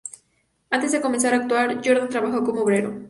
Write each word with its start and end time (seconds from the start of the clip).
Antes 0.75 0.93
de 0.93 0.99
comenzar 1.05 1.31
a 1.31 1.37
actuar, 1.41 1.79
Jordan 1.85 2.09
trabajó 2.09 2.43
como 2.43 2.61
obrero. 2.63 2.99